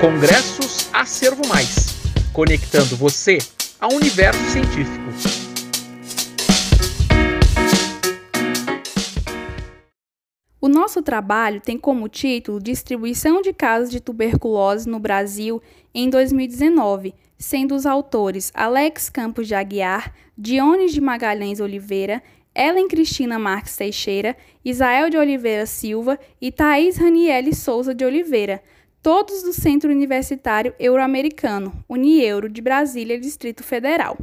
[0.00, 1.88] Congressos Acervo Mais,
[2.32, 3.36] conectando você
[3.78, 5.04] ao universo científico.
[10.58, 15.60] O nosso trabalho tem como título Distribuição de casos de tuberculose no Brasil
[15.94, 22.22] em 2019, sendo os autores Alex Campos de Aguiar, Dionis de Magalhães Oliveira,
[22.54, 28.62] Ellen Cristina Marques Teixeira, Isael de Oliveira Silva e Thaís Raniele Souza de Oliveira
[29.02, 34.18] todos do Centro Universitário Euro-Americano, Unieuro, de Brasília, Distrito Federal.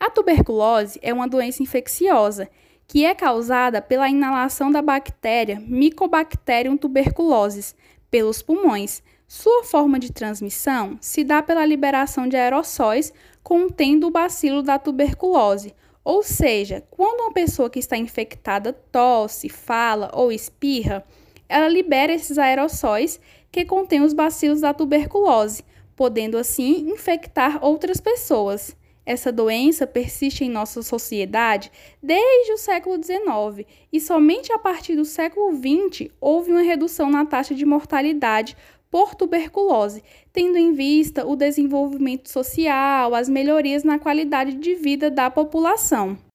[0.00, 2.48] A tuberculose é uma doença infecciosa
[2.86, 7.74] que é causada pela inalação da bactéria Mycobacterium tuberculosis
[8.10, 9.02] pelos pulmões.
[9.26, 13.12] Sua forma de transmissão se dá pela liberação de aerossóis
[13.42, 15.74] contendo o bacilo da tuberculose,
[16.04, 21.04] ou seja, quando uma pessoa que está infectada tosse, fala ou espirra,
[21.48, 23.20] ela libera esses aerossóis
[23.56, 25.64] que contêm os bacilos da tuberculose,
[25.96, 28.76] podendo assim infectar outras pessoas.
[29.06, 35.06] Essa doença persiste em nossa sociedade desde o século XIX e somente a partir do
[35.06, 38.54] século XX houve uma redução na taxa de mortalidade
[38.90, 40.02] por tuberculose,
[40.34, 46.25] tendo em vista o desenvolvimento social, as melhorias na qualidade de vida da população.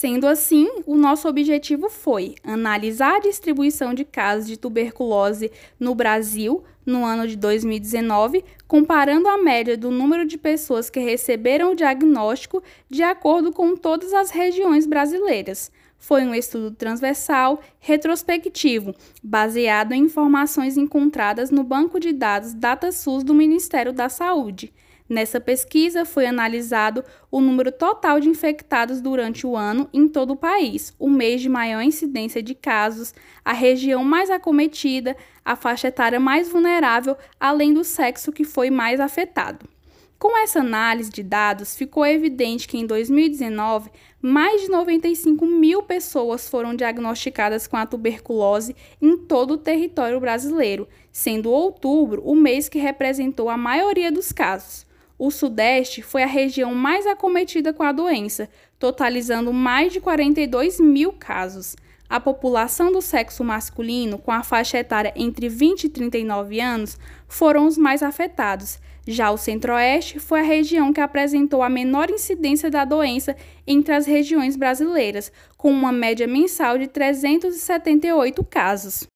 [0.00, 6.64] Sendo assim, o nosso objetivo foi analisar a distribuição de casos de tuberculose no Brasil
[6.86, 12.62] no ano de 2019, comparando a média do número de pessoas que receberam o diagnóstico
[12.88, 15.70] de acordo com todas as regiões brasileiras.
[15.98, 23.34] Foi um estudo transversal, retrospectivo, baseado em informações encontradas no banco de dados DataSUS do
[23.34, 24.72] Ministério da Saúde.
[25.10, 30.36] Nessa pesquisa foi analisado o número total de infectados durante o ano em todo o
[30.36, 33.12] país, o mês de maior incidência de casos,
[33.44, 39.00] a região mais acometida, a faixa etária mais vulnerável, além do sexo que foi mais
[39.00, 39.68] afetado.
[40.16, 43.90] Com essa análise de dados, ficou evidente que em 2019,
[44.22, 50.86] mais de 95 mil pessoas foram diagnosticadas com a tuberculose em todo o território brasileiro,
[51.10, 54.88] sendo outubro o mês que representou a maioria dos casos.
[55.20, 58.48] O Sudeste foi a região mais acometida com a doença,
[58.78, 61.76] totalizando mais de 42 mil casos.
[62.08, 66.98] A população do sexo masculino, com a faixa etária entre 20 e 39 anos,
[67.28, 68.78] foram os mais afetados.
[69.06, 74.06] Já o Centro-Oeste foi a região que apresentou a menor incidência da doença entre as
[74.06, 79.06] regiões brasileiras, com uma média mensal de 378 casos.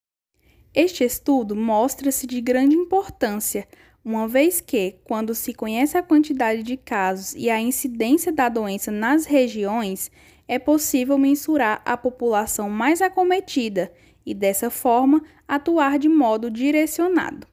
[0.75, 3.67] Este estudo mostra-se de grande importância
[4.05, 8.91] uma vez que, quando se conhece a quantidade de casos e a incidência da doença
[8.91, 10.11] nas regiões,
[10.47, 13.91] é possível mensurar a população mais acometida
[14.27, 17.47] e, dessa forma, atuar de modo direcionado.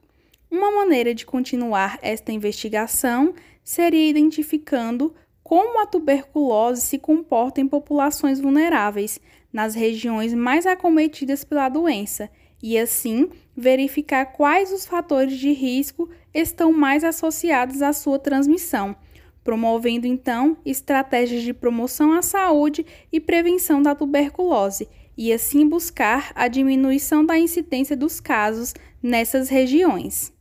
[0.49, 3.33] Uma maneira de continuar esta investigação
[3.63, 9.21] seria identificando como a tuberculose se comporta em populações vulneráveis
[9.53, 12.29] nas regiões mais acometidas pela doença
[12.61, 18.95] e, assim, verificar quais os fatores de risco estão mais associados à sua transmissão,
[19.43, 26.47] promovendo então estratégias de promoção à saúde e prevenção da tuberculose, e assim buscar a
[26.47, 30.33] diminuição da incidência dos casos nessas regiões.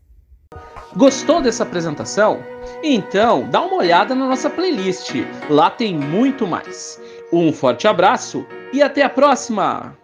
[0.96, 2.42] Gostou dessa apresentação?
[2.82, 5.14] Então, dá uma olhada na nossa playlist.
[5.48, 7.00] Lá tem muito mais.
[7.32, 9.99] Um forte abraço e até a próxima!